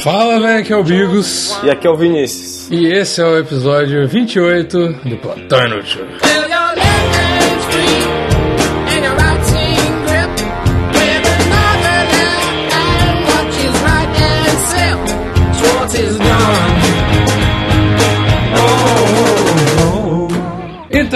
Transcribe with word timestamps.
Fala, 0.00 0.38
velho, 0.38 0.60
aqui 0.60 0.72
é 0.72 0.76
o 0.76 0.84
Bigos. 0.84 1.58
E 1.64 1.70
aqui 1.70 1.86
é 1.86 1.90
o 1.90 1.96
Vinícius. 1.96 2.70
E 2.70 2.86
esse 2.86 3.20
é 3.20 3.24
o 3.24 3.36
episódio 3.36 4.06
28 4.06 4.92
do 5.04 5.16
Plantão 5.16 5.66
Inútil. 5.66 6.06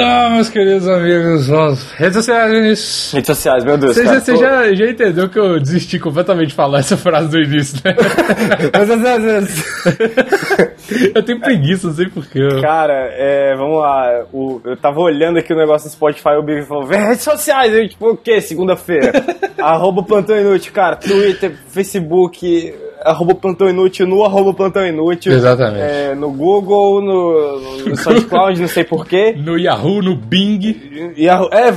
Então, 0.02 0.30
meus 0.30 0.48
queridos 0.48 0.88
amigos. 0.88 1.48
Redes 1.92 2.16
sociais, 2.16 2.50
Vinícius. 2.52 3.12
Redes 3.12 3.26
sociais, 3.26 3.64
meu 3.64 3.78
Deus. 3.78 3.94
Você, 3.94 4.04
cara. 4.04 4.20
você 4.20 4.36
já, 4.36 4.74
já 4.74 4.90
entendeu 4.90 5.28
que 5.28 5.38
eu 5.38 5.60
desisti 5.60 5.98
completamente 5.98 6.48
de 6.48 6.54
falar 6.54 6.80
essa 6.80 6.96
frase 6.96 7.28
do 7.28 7.38
início, 7.38 7.78
né? 7.84 7.94
eu 11.14 11.22
tenho 11.22 11.40
preguiça, 11.40 11.88
não 11.88 11.94
sei 11.94 12.08
porquê. 12.08 12.40
Cara, 12.60 13.08
é, 13.12 13.54
vamos 13.56 13.80
lá. 13.80 14.24
O- 14.32 14.60
eu 14.64 14.76
tava 14.76 15.00
olhando 15.00 15.38
aqui 15.38 15.52
o 15.52 15.56
negócio 15.56 15.88
do 15.88 15.92
Spotify, 15.92 16.30
o 16.38 16.42
Big 16.42 16.66
falou, 16.66 16.86
"Vê 16.86 16.96
redes 16.96 17.22
sociais, 17.22 17.72
eu, 17.72 17.88
tipo, 17.88 18.10
o 18.10 18.16
quê? 18.16 18.40
Segunda-feira. 18.40 19.12
arroba 19.58 20.02
Plantão 20.02 20.38
Inútil, 20.38 20.72
cara. 20.72 20.96
Twitter, 20.96 21.52
Facebook, 21.68 22.74
arroba 23.04 23.34
Plantão 23.34 23.68
Inútil, 23.68 24.06
no 24.06 24.24
arroba 24.24 24.52
Plantão 24.54 24.86
Inútil. 24.86 25.32
Exatamente. 25.32 25.80
É, 25.82 26.14
no 26.14 26.30
Google, 26.30 27.00
no, 27.00 27.60
no 27.88 27.96
SoundCloud, 27.96 28.60
não 28.60 28.68
sei 28.68 28.84
porquê. 28.84 29.34
No 29.42 29.58
Yahoo, 29.58 30.02
no 30.02 30.14
Bing. 30.16 31.14
Yahoo, 31.18 31.48
é, 31.52 31.72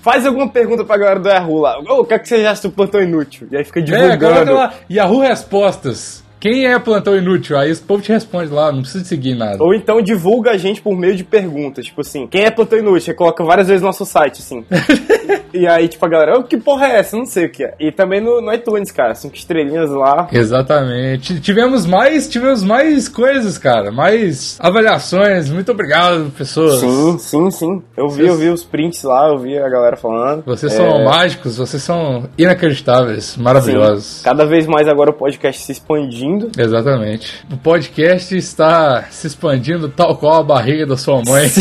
faz 0.00 0.26
alguma 0.26 0.48
pergunta 0.48 0.84
pra 0.84 0.96
galera 0.96 1.20
do 1.20 1.28
Yahoo 1.28 1.60
lá. 1.60 1.78
Ô, 1.80 2.00
o 2.00 2.04
que 2.04 2.14
é 2.14 2.18
que 2.18 2.28
você 2.28 2.36
acha 2.46 2.62
do 2.62 2.70
Plantão 2.70 3.00
Inútil? 3.00 3.46
E 3.50 3.56
aí 3.56 3.64
fica 3.64 3.80
É, 3.80 3.82
divulgando. 3.82 4.18
coloca 4.34 4.52
lá, 4.52 4.72
Yahoo 4.90 5.20
Respostas. 5.20 6.24
Quem 6.40 6.66
é 6.66 6.78
plantão 6.78 7.16
inútil? 7.16 7.58
Aí 7.58 7.70
esse 7.70 7.82
povo 7.82 8.02
te 8.02 8.12
responde 8.12 8.52
lá, 8.52 8.70
não 8.70 8.82
precisa 8.82 9.04
seguir 9.04 9.34
nada. 9.34 9.62
Ou 9.62 9.74
então 9.74 10.00
divulga 10.00 10.52
a 10.52 10.56
gente 10.56 10.80
por 10.80 10.96
meio 10.96 11.16
de 11.16 11.24
perguntas. 11.24 11.86
Tipo 11.86 12.00
assim, 12.02 12.26
quem 12.26 12.44
é 12.44 12.50
Plantão 12.50 12.78
Inútil? 12.78 13.00
Você 13.00 13.14
coloca 13.14 13.42
várias 13.44 13.66
vezes 13.68 13.82
no 13.82 13.88
nosso 13.88 14.04
site, 14.06 14.40
assim. 14.40 14.64
e 15.52 15.66
aí, 15.66 15.88
tipo, 15.88 16.04
a 16.04 16.08
galera, 16.08 16.38
"Ô, 16.38 16.44
que 16.44 16.56
porra 16.56 16.86
é 16.88 16.96
essa? 16.98 17.16
Não 17.16 17.24
sei 17.26 17.46
o 17.46 17.50
que 17.50 17.64
é. 17.64 17.74
E 17.80 17.90
também 17.90 18.20
no, 18.20 18.40
no 18.40 18.52
iTunes, 18.52 18.90
cara. 18.90 19.14
Cinco 19.14 19.34
estrelinhas 19.36 19.90
lá. 19.90 20.28
Exatamente. 20.32 21.40
Tivemos 21.40 21.86
mais, 21.86 22.28
tivemos 22.28 22.62
mais 22.62 23.08
coisas, 23.08 23.58
cara. 23.58 23.90
Mais 23.90 24.56
avaliações. 24.60 25.50
Muito 25.50 25.72
obrigado, 25.72 26.30
pessoas. 26.36 26.80
Sim, 26.80 27.18
sim, 27.18 27.50
sim. 27.50 27.82
Eu 27.96 28.08
vi, 28.08 28.26
eu 28.26 28.36
vi 28.36 28.48
os 28.48 28.62
prints 28.64 29.02
lá, 29.02 29.28
eu 29.28 29.38
vi 29.38 29.58
a 29.58 29.68
galera 29.68 29.96
falando. 29.96 30.44
Vocês 30.44 30.72
É, 30.72 30.76
são 30.76 31.04
mágicos, 31.04 31.58
vocês 31.58 31.82
são 31.82 32.28
inacreditáveis, 32.38 33.24
sim. 33.24 33.42
maravilhosos. 33.42 34.22
Cada 34.22 34.44
vez 34.46 34.66
mais 34.66 34.86
agora 34.86 35.10
o 35.10 35.14
podcast 35.14 35.62
se 35.62 35.72
expandindo. 35.72 36.27
Exatamente. 36.56 37.44
O 37.52 37.56
podcast 37.56 38.36
está 38.36 39.04
se 39.10 39.26
expandindo 39.26 39.88
tal 39.88 40.16
qual 40.16 40.40
a 40.40 40.42
barriga 40.42 40.86
da 40.86 40.96
sua 40.96 41.22
mãe. 41.26 41.48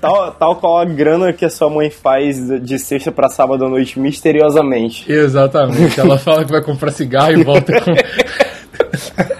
Tal, 0.00 0.32
tal 0.32 0.56
qual 0.56 0.78
a 0.78 0.84
grana 0.84 1.32
que 1.32 1.44
a 1.44 1.50
sua 1.50 1.68
mãe 1.68 1.90
faz 1.90 2.38
de 2.62 2.78
sexta 2.78 3.10
pra 3.10 3.28
sábado 3.28 3.64
à 3.64 3.68
noite, 3.68 3.98
misteriosamente. 3.98 5.10
Exatamente. 5.10 5.98
Ela 5.98 6.18
fala 6.18 6.44
que 6.44 6.52
vai 6.52 6.62
comprar 6.62 6.92
cigarro 6.92 7.32
e 7.32 7.42
volta 7.42 7.72
com. 7.80 7.92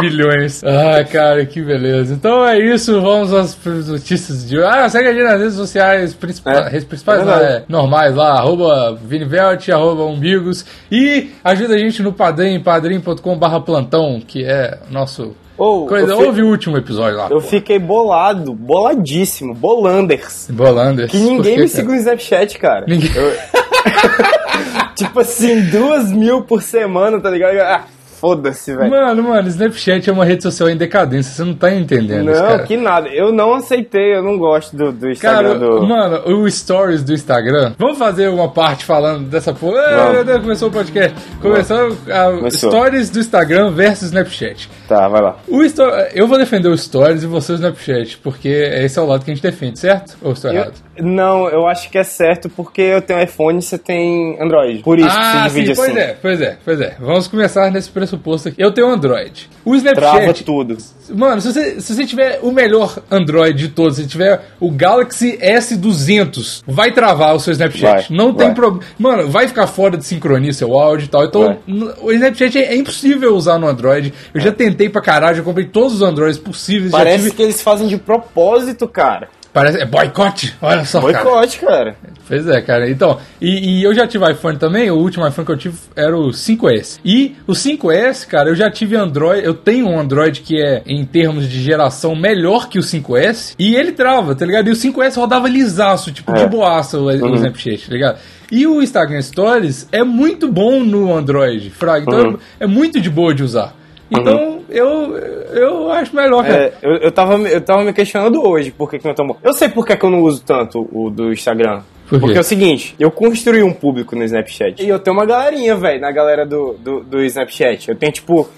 Milhões. 0.00 0.62
Ah, 0.64 1.04
cara, 1.04 1.44
que 1.46 1.60
beleza. 1.62 2.14
Então 2.14 2.44
é 2.46 2.58
isso, 2.58 3.00
vamos 3.00 3.32
às 3.32 3.56
notícias 3.86 4.48
de 4.48 4.58
hoje. 4.58 4.66
Ah, 4.70 4.88
segue 4.88 5.08
a 5.08 5.12
gente 5.12 5.24
nas 5.24 5.40
redes 5.40 5.54
sociais 5.54 6.14
principais, 6.14 6.58
É, 6.58 6.68
redes 6.68 6.84
principais 6.84 7.20
é 7.22 7.24
né, 7.24 7.32
verdade. 7.36 7.64
normais 7.68 8.14
lá, 8.14 8.32
arroba 8.38 8.94
Vinivelt, 9.04 9.68
arroba 9.70 10.04
Umbigos. 10.04 10.64
E 10.90 11.30
ajuda 11.44 11.74
a 11.74 11.78
gente 11.78 12.02
no 12.02 12.12
Padrim, 12.12 12.60
padrim.com 12.60 13.36
barra 13.38 13.60
plantão, 13.60 14.20
que 14.26 14.44
é 14.44 14.78
nosso... 14.90 15.34
Ou, 15.56 15.86
Coisa, 15.88 16.12
eu, 16.12 16.18
fi- 16.18 16.24
ouve 16.26 16.42
o 16.42 16.46
último 16.50 16.76
episódio 16.76 17.16
lá. 17.18 17.24
eu 17.24 17.40
pô. 17.40 17.40
fiquei 17.40 17.80
bolado, 17.80 18.54
boladíssimo, 18.54 19.52
bolanders. 19.54 20.46
Bolanders. 20.50 21.10
Que 21.10 21.16
ninguém 21.18 21.54
Por 21.56 21.62
me 21.62 21.68
segue 21.68 21.88
no 21.88 21.94
Snapchat, 21.96 22.58
cara. 22.60 22.84
Ninguém- 22.86 23.10
Eu- 23.16 23.32
tipo 24.94 25.20
assim, 25.20 25.60
duas 25.62 26.10
mil 26.12 26.42
por 26.42 26.62
semana, 26.62 27.20
tá 27.20 27.30
ligado? 27.30 27.56
Ah, 27.58 27.84
foda-se, 28.18 28.74
velho. 28.74 28.90
Mano, 28.90 29.22
mano, 29.22 29.48
Snapchat 29.48 30.08
é 30.08 30.12
uma 30.12 30.24
rede 30.24 30.42
social 30.42 30.68
em 30.68 30.76
decadência, 30.76 31.32
você 31.32 31.44
não 31.44 31.54
tá 31.54 31.72
entendendo 31.74 32.30
isso, 32.30 32.40
Não, 32.42 32.48
cara. 32.48 32.62
que 32.64 32.76
nada. 32.76 33.08
Eu 33.08 33.32
não 33.32 33.54
aceitei, 33.54 34.14
eu 34.14 34.22
não 34.22 34.36
gosto 34.38 34.76
do, 34.76 34.92
do 34.92 35.10
Instagram 35.10 35.54
Cara, 35.54 35.58
do... 35.58 35.86
mano, 35.86 36.22
o 36.36 36.50
stories 36.50 37.02
do 37.02 37.12
Instagram. 37.12 37.74
Vamos 37.78 37.98
fazer 37.98 38.28
uma 38.28 38.48
parte 38.50 38.84
falando 38.84 39.28
dessa 39.28 39.52
porra. 39.52 39.80
Ah, 39.80 39.96
Vamos. 39.96 40.12
meu 40.14 40.24
Deus, 40.24 40.40
começou 40.42 40.68
o 40.68 40.72
podcast. 40.72 41.14
Começou 41.40 41.96
a 42.10 42.32
Começou. 42.36 42.70
stories 42.70 43.10
do 43.10 43.18
Instagram 43.20 43.70
versus 43.70 44.08
Snapchat. 44.08 44.68
Tá, 44.88 45.08
vai 45.08 45.20
lá. 45.22 45.36
O 45.48 45.62
sto- 45.64 45.82
Eu 46.14 46.26
vou 46.26 46.38
defender 46.38 46.68
o 46.68 46.76
stories 46.76 47.22
e 47.22 47.26
você 47.26 47.52
o 47.52 47.54
Snapchat, 47.54 48.18
porque 48.18 48.48
esse 48.48 48.98
é 48.98 49.02
o 49.02 49.06
lado 49.06 49.24
que 49.24 49.30
a 49.30 49.34
gente 49.34 49.42
defende, 49.42 49.78
certo? 49.78 50.16
Ou 50.22 50.32
estou 50.32 50.50
Eu- 50.50 50.56
errado? 50.56 50.72
não, 51.00 51.48
eu 51.48 51.66
acho 51.68 51.88
que 51.90 51.96
é 51.98 52.02
certo 52.02 52.48
porque 52.48 52.82
eu 52.82 53.00
tenho 53.00 53.22
iPhone 53.22 53.58
e 53.58 53.62
você 53.62 53.78
tem 53.78 54.36
Android. 54.42 54.82
Por 54.82 54.98
isso 54.98 55.08
que 55.08 55.14
Ah, 55.16 55.44
se 55.44 55.50
sim, 55.54 55.60
divide 55.60 55.76
pois 55.76 55.90
assim. 55.90 55.98
é, 56.00 56.16
pois 56.20 56.40
é, 56.40 56.56
pois 56.64 56.80
é. 56.80 56.96
Vamos 56.98 57.28
começar 57.28 57.70
nesse 57.70 57.88
pressuposto 57.90 58.07
aqui. 58.16 58.62
Eu 58.62 58.72
tenho 58.72 58.88
Android. 58.88 59.48
O 59.64 59.76
Trava 59.80 60.18
Snapchat. 60.18 60.44
tudo. 60.44 60.76
Mano, 61.10 61.40
se 61.40 61.52
você, 61.52 61.80
se 61.80 61.94
você 61.94 62.04
tiver 62.06 62.40
o 62.42 62.50
melhor 62.52 62.98
Android 63.10 63.58
de 63.58 63.68
todos, 63.68 63.96
se 63.96 64.06
tiver 64.06 64.42
o 64.60 64.70
Galaxy 64.70 65.38
S200, 65.38 66.62
vai 66.66 66.92
travar 66.92 67.34
o 67.34 67.40
seu 67.40 67.52
Snapchat. 67.52 68.08
Vai, 68.08 68.16
não 68.16 68.32
tem 68.34 68.52
problema. 68.52 68.84
Mano, 68.98 69.28
vai 69.28 69.48
ficar 69.48 69.66
fora 69.66 69.96
de 69.96 70.04
sincronia 70.04 70.52
seu 70.52 70.78
áudio 70.78 71.06
e 71.06 71.08
tal. 71.08 71.24
Então, 71.24 71.42
Vai. 71.66 71.94
o 72.02 72.12
Snapchat 72.12 72.58
é, 72.58 72.72
é 72.74 72.76
impossível 72.76 73.34
usar 73.34 73.58
no 73.58 73.66
Android. 73.66 74.12
Eu 74.32 74.40
já 74.40 74.52
tentei 74.52 74.88
pra 74.88 75.00
caralho, 75.00 75.36
já 75.36 75.42
comprei 75.42 75.66
todos 75.66 75.94
os 75.94 76.02
Androids 76.02 76.38
possíveis. 76.38 76.90
Parece 76.92 77.24
tive- 77.24 77.30
que 77.36 77.42
eles 77.42 77.62
fazem 77.62 77.88
de 77.88 77.96
propósito, 77.96 78.86
cara. 78.86 79.28
Parece. 79.52 79.80
É 79.80 79.86
boicote? 79.86 80.54
Olha 80.60 80.84
só, 80.84 81.00
cara. 81.00 81.24
Boicote, 81.24 81.58
cara. 81.60 81.96
Pois 82.28 82.46
é, 82.46 82.60
cara. 82.60 82.88
Então, 82.90 83.18
e, 83.40 83.80
e 83.80 83.82
eu 83.82 83.94
já 83.94 84.06
tive 84.06 84.30
iPhone 84.30 84.58
também. 84.58 84.90
O 84.90 84.96
último 84.96 85.26
iPhone 85.26 85.46
que 85.46 85.52
eu 85.52 85.56
tive 85.56 85.76
era 85.96 86.16
o 86.16 86.28
5S. 86.28 86.98
E 87.04 87.34
o 87.46 87.52
5S, 87.52 88.26
cara, 88.26 88.50
eu 88.50 88.54
já 88.54 88.70
tive 88.70 88.94
Android. 88.96 89.44
Eu 89.44 89.54
tenho 89.54 89.88
um 89.88 89.98
Android 89.98 90.42
que 90.42 90.60
é, 90.60 90.82
em 90.86 91.04
termos 91.04 91.48
de 91.48 91.60
geração, 91.62 92.14
melhor 92.14 92.68
que 92.68 92.78
o 92.78 92.82
5S. 92.82 93.54
E 93.58 93.74
ele 93.74 93.92
trava, 93.92 94.34
tá 94.34 94.44
ligado? 94.44 94.68
E 94.68 94.70
o 94.72 94.76
5S 94.76 95.16
rodava 95.16 95.48
lisaço, 95.48 96.12
tipo, 96.12 96.32
de 96.34 96.42
É. 96.42 96.46
boaça 96.46 96.98
o, 96.98 97.04
o 97.06 97.34
Snapchat, 97.34 97.86
tá 97.88 97.92
ligado? 97.94 98.18
E 98.52 98.66
o 98.66 98.82
Instagram 98.82 99.20
Stories 99.22 99.88
é 99.90 100.04
muito 100.04 100.50
bom 100.52 100.80
no 100.84 101.14
Android, 101.14 101.70
Fraga. 101.70 102.04
Então 102.06 102.18
Uhum. 102.32 102.38
é, 102.60 102.64
é 102.64 102.66
muito 102.66 103.00
de 103.00 103.08
boa 103.10 103.34
de 103.34 103.42
usar. 103.42 103.74
Então, 104.10 104.57
eu, 104.68 105.16
eu 105.16 105.92
acho 105.92 106.14
melhor, 106.14 106.44
cara. 106.44 106.64
É, 106.64 106.72
eu, 106.82 106.96
eu, 106.96 107.12
tava, 107.12 107.36
eu 107.36 107.60
tava 107.60 107.84
me 107.84 107.92
questionando 107.92 108.46
hoje 108.46 108.70
por 108.70 108.90
que, 108.90 108.98
que 108.98 109.06
não 109.06 109.14
tão 109.14 109.26
bom. 109.26 109.36
Eu 109.42 109.52
sei 109.52 109.68
por 109.68 109.86
que, 109.86 109.96
que 109.96 110.04
eu 110.04 110.10
não 110.10 110.22
uso 110.22 110.42
tanto 110.44 110.88
o 110.92 111.10
do 111.10 111.32
Instagram. 111.32 111.82
Por? 112.08 112.20
Porque 112.20 112.36
é 112.36 112.40
o 112.40 112.44
seguinte, 112.44 112.94
eu 112.98 113.10
construí 113.10 113.62
um 113.62 113.72
público 113.72 114.16
no 114.16 114.24
Snapchat. 114.24 114.82
E 114.82 114.88
eu 114.88 114.98
tenho 114.98 115.16
uma 115.16 115.26
galerinha, 115.26 115.76
velho, 115.76 116.00
na 116.00 116.10
galera 116.10 116.46
do, 116.46 116.74
do, 116.74 117.00
do 117.00 117.22
Snapchat. 117.24 117.88
Eu 117.88 117.96
tenho, 117.96 118.12
tipo, 118.12 118.48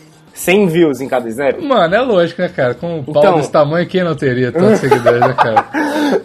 100 0.41 0.67
views 0.69 1.01
em 1.03 1.09
cada 1.09 1.28
Snap. 1.28 1.61
Mano, 1.61 1.95
é 1.95 2.01
lógico, 2.01 2.41
né, 2.41 2.49
cara? 2.49 2.73
Com 2.75 3.01
um 3.01 3.05
pau 3.05 3.23
Então- 3.23 3.34
desse 3.37 3.53
tamanho, 3.53 3.87
quem 3.87 4.03
não 4.03 4.15
teria 4.15 4.51
tantos 4.51 4.78
seguidores, 4.81 5.21
né, 5.21 5.34
cara? 5.34 5.67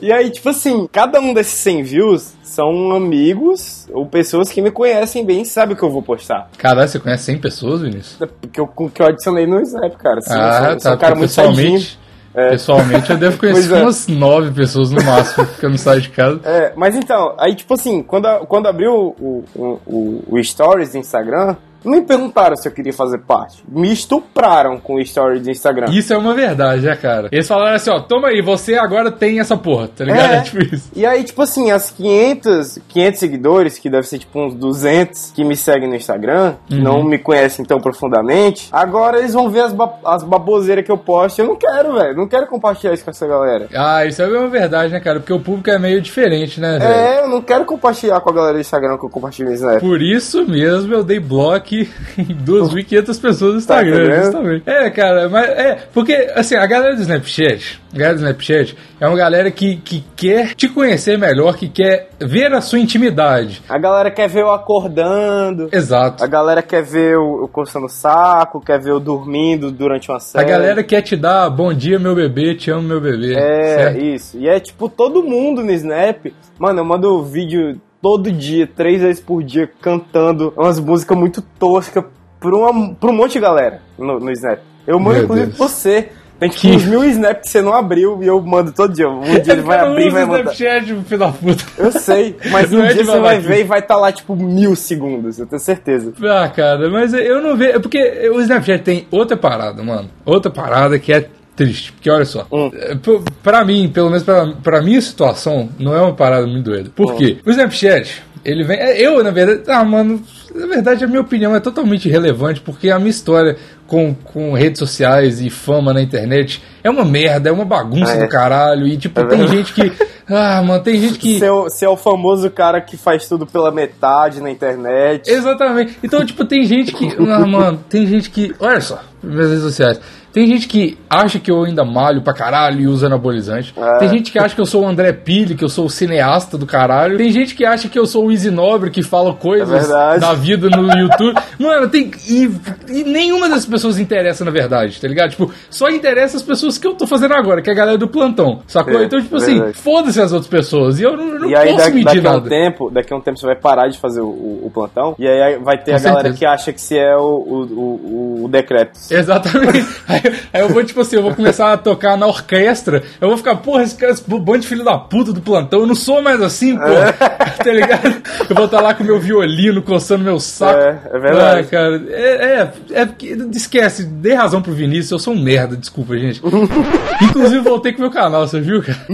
E 0.01 0.09
aí, 0.11 0.29
tipo 0.29 0.47
assim, 0.49 0.87
cada 0.89 1.19
um 1.19 1.33
desses 1.33 1.53
100 1.59 1.83
views 1.83 2.33
são 2.41 2.91
amigos 2.95 3.85
ou 3.91 4.05
pessoas 4.05 4.49
que 4.49 4.61
me 4.61 4.71
conhecem 4.71 5.25
bem 5.25 5.41
e 5.41 5.45
sabem 5.45 5.75
o 5.75 5.77
que 5.77 5.83
eu 5.83 5.91
vou 5.91 6.01
postar. 6.01 6.47
Caralho, 6.57 6.87
você 6.87 6.97
conhece 6.97 7.23
100 7.25 7.39
pessoas, 7.39 7.81
Vinícius? 7.81 8.17
Que 8.53 8.61
eu, 8.61 8.67
que 8.67 9.01
eu 9.01 9.05
adicionei 9.05 9.45
no 9.45 9.59
Snap, 9.61 9.93
cara. 9.97 10.19
Assim, 10.19 10.33
ah, 10.33 10.59
sou, 10.61 10.71
eu 10.71 10.79
sou 10.79 10.91
tá. 10.91 10.95
um 10.95 10.97
cara 10.99 11.15
porque 11.15 11.17
muito 11.17 11.27
pessoalmente, 11.35 11.99
pessoalmente 12.33 13.09
eu 13.11 13.17
devo 13.17 13.37
conhecer 13.39 13.73
é. 13.75 13.81
umas 13.81 14.07
9 14.07 14.51
pessoas 14.51 14.91
no 14.91 15.03
máximo, 15.03 15.45
porque 15.45 15.65
eu 15.65 15.69
não 15.69 15.77
saio 15.77 15.99
de 16.01 16.09
casa. 16.09 16.39
É, 16.45 16.71
mas 16.77 16.95
então, 16.95 17.35
aí 17.37 17.53
tipo 17.53 17.73
assim, 17.73 18.01
quando, 18.01 18.27
a- 18.27 18.45
quando 18.45 18.67
abriu 18.67 18.93
o, 19.19 19.43
o, 19.53 19.79
o, 19.85 20.23
o 20.37 20.43
Stories 20.43 20.93
do 20.93 20.97
Instagram, 20.99 21.57
me 21.85 22.01
perguntaram 22.01 22.55
se 22.55 22.67
eu 22.67 22.71
queria 22.71 22.93
fazer 22.93 23.19
parte. 23.19 23.63
Me 23.67 23.91
estupraram 23.91 24.77
com 24.79 24.95
o 24.95 25.05
Stories 25.05 25.41
do 25.41 25.49
Instagram. 25.51 25.87
Isso 25.91 26.13
é 26.13 26.17
uma 26.17 26.33
verdade, 26.33 26.81
né, 26.83 26.95
cara? 26.95 27.29
Eles 27.31 27.47
falaram 27.47 27.75
assim, 27.75 27.89
ó, 27.91 27.99
toma 27.99 28.29
aí, 28.29 28.41
você 28.41 28.75
agora 28.75 29.11
tem 29.11 29.39
essa 29.39 29.55
porra, 29.57 29.87
tá 29.87 30.03
ligado? 30.03 30.33
É. 30.33 30.37
É 30.37 30.41
tipo 30.41 30.59
isso. 30.75 30.91
E 30.95 31.05
aí, 31.05 31.23
tipo 31.23 31.41
assim, 31.41 31.71
as 31.71 31.91
500, 31.91 32.79
500 32.87 33.19
seguidores, 33.19 33.77
que 33.79 33.89
deve 33.89 34.07
ser 34.07 34.19
tipo 34.19 34.39
uns 34.39 34.55
200 34.55 35.31
que 35.31 35.43
me 35.43 35.55
seguem 35.55 35.87
no 35.89 35.95
Instagram, 35.95 36.55
que 36.67 36.75
Uhum. 36.75 36.83
não 36.83 37.03
me 37.03 37.17
conhecem 37.17 37.63
tão 37.65 37.79
profundamente, 37.79 38.67
agora 38.71 39.19
eles 39.19 39.33
vão 39.33 39.49
ver 39.49 39.61
as, 39.61 39.73
ba 39.73 39.93
as 40.05 40.23
baboseiras 40.23 40.83
que 40.85 40.91
eu 40.91 40.97
posto. 40.97 41.39
Eu 41.39 41.47
não 41.47 41.55
quero, 41.55 41.93
velho. 41.93 42.15
Não 42.15 42.27
quero 42.27 42.47
compartilhar 42.47 42.93
isso 42.93 43.03
com 43.03 43.11
essa 43.11 43.27
galera. 43.27 43.67
Ah, 43.75 44.05
isso 44.05 44.21
é 44.21 44.27
uma 44.27 44.47
verdade, 44.47 44.91
né, 44.93 44.99
cara? 44.99 45.19
Porque 45.19 45.33
o 45.33 45.39
público 45.39 45.69
é 45.69 45.77
meio 45.79 46.01
diferente, 46.01 46.59
né, 46.59 46.77
velho? 46.79 46.91
É, 46.93 47.19
eu 47.23 47.29
não 47.29 47.41
quero 47.41 47.65
compartilhar 47.65 48.19
com 48.21 48.29
a 48.29 48.33
galera 48.33 48.53
do 48.55 48.61
Instagram 48.61 48.97
que 48.97 49.05
eu 49.05 49.09
compartilho 49.09 49.49
no 49.49 49.55
Snap. 49.55 49.79
Por 49.79 50.01
isso 50.01 50.45
mesmo 50.47 50.93
eu 50.93 51.03
dei 51.03 51.19
bloco 51.19 51.74
aqui 51.81 51.89
em 52.17 52.35
2.500 52.45 53.21
pessoas 53.21 53.41
no 53.41 53.51
Tá 53.51 53.57
Instagram, 53.81 54.03
entendendo? 54.03 54.23
justamente. 54.23 54.63
É, 54.69 54.89
cara, 54.89 55.29
mas 55.29 55.49
é, 55.49 55.77
porque, 55.93 56.13
assim, 56.35 56.55
a 56.55 56.65
galera 56.65 56.95
do 56.95 57.01
Snapchat, 57.01 57.81
a 57.93 57.97
galera 57.97 58.15
do 58.15 58.19
Snapchat 58.21 58.77
é 58.99 59.07
uma 59.07 59.17
galera 59.17 59.51
que, 59.51 59.77
que 59.77 60.03
quer 60.15 60.53
te 60.55 60.67
conhecer 60.69 61.17
melhor, 61.17 61.55
que 61.57 61.67
quer 61.67 62.09
ver 62.19 62.53
a 62.53 62.61
sua 62.61 62.79
intimidade. 62.79 63.61
A 63.67 63.77
galera 63.77 64.09
quer 64.11 64.27
ver 64.29 64.41
eu 64.41 64.51
acordando. 64.51 65.69
Exato. 65.71 66.23
A 66.23 66.27
galera 66.27 66.61
quer 66.61 66.83
ver 66.83 67.13
eu, 67.13 67.39
eu 67.41 67.47
coçando 67.47 67.85
o 67.85 67.89
saco, 67.89 68.59
quer 68.61 68.79
ver 68.79 68.91
eu 68.91 68.99
dormindo 68.99 69.71
durante 69.71 70.09
uma 70.09 70.17
A 70.17 70.21
série. 70.21 70.45
galera 70.49 70.83
quer 70.83 71.01
te 71.01 71.15
dar 71.15 71.49
bom 71.49 71.73
dia, 71.73 71.99
meu 71.99 72.15
bebê, 72.15 72.55
te 72.55 72.71
amo, 72.71 72.83
meu 72.87 73.01
bebê. 73.01 73.33
É, 73.35 73.75
certo? 73.77 73.99
isso. 73.99 74.37
E 74.37 74.47
é 74.47 74.59
tipo 74.59 74.87
todo 74.89 75.23
mundo 75.23 75.63
no 75.63 75.71
Snap. 75.71 76.27
Mano, 76.57 76.79
eu 76.79 76.85
mando 76.85 77.23
vídeo 77.23 77.79
todo 78.05 78.31
dia, 78.31 78.67
três 78.67 79.01
vezes 79.01 79.19
por 79.19 79.41
dia, 79.43 79.67
cantando 79.81 80.53
umas 80.55 80.79
músicas 80.79 81.17
muito 81.17 81.41
toscas 81.41 82.03
pra, 82.39 82.55
uma, 82.55 82.93
pra 82.93 83.09
um 83.09 83.13
monte 83.13 83.31
de 83.33 83.39
galera 83.39 83.81
no, 83.97 84.19
no 84.19 84.29
Snap. 84.31 84.59
Eu 84.85 84.99
mando, 84.99 85.15
Meu 85.15 85.23
inclusive, 85.23 85.47
Deus. 85.47 85.57
você. 85.57 86.09
Tem 86.39 86.47
Que- 86.49 86.69
uns 86.69 86.83
mil 86.83 87.03
Snap 87.05 87.41
que 87.41 87.49
você 87.49 87.63
não 87.63 87.73
abriu 87.73 88.21
e 88.21 88.27
eu 88.27 88.39
mando 88.41 88.71
todo 88.71 88.93
dia. 88.93 89.09
Um 89.09 89.21
dia 89.23 89.53
ele 89.53 89.61
vai 89.63 89.79
abrir 89.79 90.05
e 90.05 90.09
vai 90.11 90.23
mandar. 90.25 90.51
Snapchat, 90.53 90.85
filho 91.05 91.17
da 91.19 91.29
puta. 91.31 91.63
Eu 91.79 91.91
sei, 91.93 92.35
mas 92.51 92.71
um 92.73 92.83
é 92.83 92.93
dia 92.93 93.05
você 93.05 93.19
vai 93.19 93.39
ver 93.39 93.61
e 93.61 93.63
vai 93.63 93.79
estar 93.79 93.95
lá, 93.97 94.11
tipo, 94.11 94.35
mil 94.35 94.75
segundos, 94.75 95.39
eu 95.39 95.47
tenho 95.47 95.59
certeza. 95.59 96.13
Ah, 96.23 96.47
cara, 96.49 96.87
mas 96.91 97.11
eu 97.11 97.41
não 97.41 97.57
vejo. 97.57 97.77
é 97.77 97.79
Porque 97.79 98.29
o 98.31 98.39
Snapchat 98.39 98.83
tem 98.83 99.07
outra 99.09 99.35
parada, 99.35 99.81
mano. 99.81 100.09
Outra 100.23 100.51
parada 100.51 100.99
que 100.99 101.11
é 101.11 101.27
triste. 101.55 101.91
Porque 101.93 102.09
olha 102.09 102.25
só. 102.25 102.45
Hum. 102.51 102.69
é, 102.73 102.95
p- 102.95 103.21
Pra 103.43 103.63
mim, 103.63 103.89
pelo 103.93 104.09
menos 104.09 104.23
pra, 104.23 104.47
pra 104.63 104.81
minha 104.81 105.01
situação, 105.01 105.69
não 105.79 105.95
é 105.95 106.01
uma 106.01 106.13
parada 106.13 106.45
muito 106.47 106.63
doida. 106.65 106.89
Por 106.95 107.13
Hum. 107.13 107.15
quê? 107.17 107.37
O 107.45 107.49
Snapchat, 107.51 108.23
ele 108.43 108.63
vem. 108.63 108.77
é, 108.77 108.99
Eu, 109.01 109.23
na 109.23 109.31
verdade. 109.31 109.63
Ah, 109.67 109.83
mano. 109.83 110.21
Na 110.53 110.67
verdade, 110.67 111.03
a 111.03 111.07
minha 111.07 111.19
opinião 111.19 111.53
é 111.53 111.59
totalmente 111.59 112.07
irrelevante, 112.07 112.61
porque 112.61 112.89
a 112.89 112.97
minha 112.97 113.09
história 113.11 113.57
com, 113.85 114.15
com 114.15 114.53
redes 114.53 114.79
sociais 114.79 115.41
e 115.41 115.49
fama 115.49 115.93
na 115.93 116.01
internet 116.01 116.63
é 116.81 116.89
uma 116.89 117.03
merda, 117.03 117.49
é 117.49 117.51
uma 117.51 117.65
bagunça 117.65 118.13
É. 118.13 118.21
do 118.21 118.29
caralho. 118.29 118.87
E, 118.87 118.95
tipo, 118.95 119.19
É 119.19 119.25
tem 119.25 119.45
gente 119.49 119.73
que. 119.73 119.91
Ah, 120.29 120.63
mano, 120.65 120.81
tem 120.81 120.97
gente 120.99 121.19
que. 121.19 121.43
É, 121.43 121.49
você 121.49 121.83
é 121.83 121.89
o 121.89 121.97
famoso 121.97 122.49
cara 122.49 122.79
que 122.79 122.95
faz 122.95 123.27
tudo 123.27 123.45
pela 123.45 123.69
metade 123.69 124.39
na 124.41 124.49
internet. 124.49 125.29
Exatamente. 125.29 125.97
Então, 126.01 126.25
tipo, 126.25 126.45
tem 126.45 126.63
gente 126.63 126.93
que. 126.93 127.05
Ah, 127.29 127.45
mano, 127.45 127.83
tem 127.89 128.07
gente 128.07 128.29
que. 128.29 128.55
Olha 128.59 128.79
só, 128.79 129.01
minhas 129.21 129.49
redes 129.49 129.61
sociais. 129.63 129.99
Tem 130.35 130.45
gente 130.47 130.67
que 130.67 130.97
acha 131.09 131.39
que 131.39 131.49
eu 131.49 131.63
ainda 131.63 131.85
malho 131.85 132.21
pra 132.21 132.33
caralho 132.33 132.81
e 132.81 132.87
uso 132.87 133.05
anabolizante. 133.05 133.73
É. 133.77 133.97
Tem 133.99 134.09
gente 134.09 134.33
que 134.33 134.37
acha 134.37 134.53
que 134.53 134.59
eu 134.59 134.65
sou 134.65 134.83
o 134.83 134.85
André 134.87 135.13
Pili, 135.13 135.55
que 135.55 135.63
eu 135.63 135.69
sou 135.69 135.85
o 135.85 135.89
cineasta 135.89 136.57
do 136.57 136.65
caralho. 136.65 137.15
Tem 137.17 137.31
gente 137.31 137.55
que 137.55 137.63
acha 137.65 137.87
que 137.87 137.97
eu 137.97 138.05
sou 138.05 138.25
o 138.25 138.31
Easy 138.33 138.51
Nobre, 138.51 138.91
que 138.91 139.01
fala 139.01 139.33
coisas 139.33 139.89
É 139.89 140.19
da 140.19 140.33
vida 140.33 140.69
no 140.69 140.91
YouTube. 140.91 141.39
Mano, 141.57 141.87
tem. 141.87 142.11
E, 142.27 142.51
e 142.89 143.03
nenhuma 143.05 143.47
dessas 143.47 143.65
pessoas 143.65 143.97
interessa, 143.97 144.43
na 144.43 144.51
verdade, 144.51 144.99
tá 144.99 145.07
ligado? 145.07 145.29
Tipo, 145.29 145.49
só 145.69 145.89
interessa 145.89 146.35
as 146.35 146.43
pessoas 146.43 146.77
que 146.77 146.85
eu 146.85 146.95
tô 146.95 147.07
fazendo 147.07 147.33
agora, 147.33 147.61
que 147.61 147.69
é 147.69 147.73
a 147.73 147.75
galera 147.77 147.97
do 147.97 148.09
plantão. 148.09 148.59
Sacou? 148.67 148.99
É, 148.99 149.05
então, 149.05 149.21
tipo 149.21 149.37
assim, 149.37 149.53
verdade. 149.59 149.77
foda-se 149.77 150.19
as 150.21 150.33
outras 150.33 150.49
pessoas. 150.49 150.99
E 150.99 151.03
eu 151.03 151.15
não, 151.15 151.39
não 151.39 151.49
E 151.49 151.55
aí, 151.55 151.71
posso 151.71 151.85
da- 151.85 151.95
medir 151.95 152.03
daqui 152.03 152.27
a 152.27 152.29
um 152.29 152.33
nada. 152.33 152.49
tempo, 152.49 152.91
daqui 152.91 153.13
a 153.13 153.15
um 153.15 153.21
tempo 153.21 153.39
você 153.39 153.45
vai 153.45 153.55
parar 153.55 153.87
de 153.87 153.97
fazer 153.97 154.19
o, 154.19 154.27
o- 154.27 154.61
o 154.65 154.69
plantão. 154.69 155.15
E 155.17 155.25
aí 155.25 155.57
vai 155.59 155.77
ter 155.77 155.91
Com 155.91 155.97
a 155.97 155.99
galera 156.01 156.21
certeza. 156.23 156.37
que 156.37 156.45
acha 156.45 156.73
que 156.73 156.81
você 156.81 156.97
é 156.97 157.15
o, 157.15 157.21
o, 157.21 158.41
o, 158.41 158.43
o 158.43 158.47
decreto. 158.49 158.99
Exatamente. 159.09 159.85
Aí, 160.53 160.61
eu 160.61 160.69
vou, 160.69 160.83
tipo 160.83 161.01
assim, 161.01 161.15
eu 161.15 161.23
vou 161.23 161.33
começar 161.33 161.73
a 161.73 161.77
tocar 161.77 162.17
na 162.17 162.27
orquestra. 162.27 163.03
Eu 163.19 163.27
vou 163.27 163.37
ficar, 163.37 163.55
porra, 163.57 163.83
esse 163.83 163.95
cara, 163.95 164.11
esse 164.11 164.23
bando 164.27 164.59
de 164.59 164.67
filho 164.67 164.83
da 164.83 164.97
puta 164.97 165.31
do 165.33 165.41
plantão. 165.41 165.81
Eu 165.81 165.87
não 165.87 165.95
sou 165.95 166.21
mais 166.21 166.41
assim, 166.41 166.77
porra. 166.77 167.15
Tá 167.55 167.71
ligado? 167.71 168.21
Eu 168.49 168.55
vou 168.55 168.65
estar 168.65 168.81
lá 168.81 168.93
com 168.93 169.03
meu 169.03 169.19
violino, 169.19 169.81
coçando 169.81 170.23
meu 170.23 170.39
saco. 170.39 170.79
É, 170.79 170.99
é 171.11 171.19
verdade. 171.19 171.59
Ah, 171.61 171.63
cara. 171.63 172.03
É, 172.09 172.71
é, 172.91 173.01
é 173.01 173.09
esquece, 173.55 174.03
dei 174.03 174.33
razão 174.33 174.61
pro 174.61 174.73
Vinícius, 174.73 175.11
eu 175.11 175.19
sou 175.19 175.33
um 175.33 175.41
merda, 175.41 175.75
desculpa, 175.75 176.17
gente. 176.17 176.41
Inclusive, 177.21 177.61
voltei 177.61 177.91
com 177.93 177.99
o 177.99 178.01
meu 178.01 178.11
canal, 178.11 178.47
você 178.47 178.59
viu, 178.59 178.83
cara? 178.83 178.99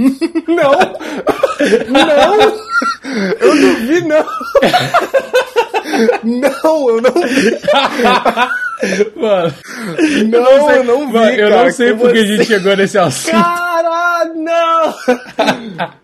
Não! 0.47 0.71
não! 1.89 2.71
Eu 3.39 3.55
não 3.55 3.75
vi, 3.75 4.01
não! 4.01 4.25
não, 6.23 6.89
eu 6.89 7.01
não 7.01 7.11
vi! 7.11 7.59
Mano, 9.15 9.53
Não, 10.29 10.71
eu 10.71 10.83
não 10.83 11.07
vi, 11.07 11.13
mano, 11.13 11.31
eu 11.31 11.49
cara. 11.49 11.63
não 11.65 11.71
sei 11.71 11.93
porque 11.93 12.17
a 12.17 12.21
assim? 12.21 12.37
gente 12.37 12.45
chegou 12.47 12.75
nesse 12.75 12.97
assunto. 12.97 13.31
Caralho, 13.31 14.33
não! 14.35 14.93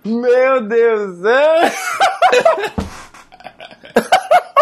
Meu 0.22 0.62
Deus! 0.62 1.26
É. 1.26 1.72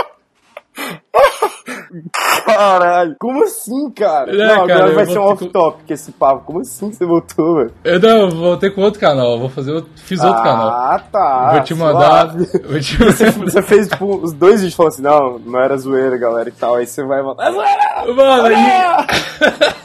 Caralho, 2.46 3.16
como 3.20 3.44
assim, 3.44 3.90
cara? 3.92 4.32
É, 4.32 4.38
não, 4.38 4.68
cara, 4.68 4.86
agora 4.86 4.96
vai 4.96 5.06
ser 5.06 5.20
um 5.20 5.28
ter 5.28 5.46
off-topic 5.46 5.92
esse 5.92 6.12
papo. 6.12 6.46
Como 6.46 6.60
assim 6.62 6.92
você 6.92 7.06
voltou, 7.06 7.56
velho? 7.56 7.74
Eu 7.84 8.00
não, 8.00 8.18
eu 8.22 8.32
voltei 8.32 8.70
com 8.70 8.82
outro 8.82 9.00
canal, 9.00 9.40
vou 9.40 9.50
fazer 9.50 9.72
outro, 9.72 9.90
fiz 9.96 10.22
outro 10.22 10.44
canal. 10.44 10.70
Ah, 10.70 11.02
tá. 11.12 11.52
Vou 11.54 11.64
te 11.64 11.74
mandar. 11.74 12.36
Vou 12.36 12.80
te 12.80 12.98
Você, 12.98 13.30
você 13.32 13.62
fez 13.62 13.88
tipo, 13.88 14.18
os 14.18 14.34
dois 14.34 14.62
vídeos 14.62 14.76
falando 14.76 14.92
assim, 14.94 15.02
não, 15.02 15.40
não 15.40 15.60
era 15.60 15.78
zoeira, 15.78 16.18
galera, 16.18 16.50
e 16.50 16.52
tal. 16.52 16.76
Aí 16.76 16.86
você 16.86 17.04
vai 17.04 17.22
mandar. 17.22 17.48
É 17.48 17.52
zoeira! 17.52 18.14
Mano, 18.14 18.52
e... 18.52 19.85